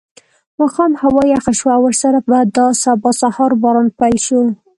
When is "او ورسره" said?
1.77-2.19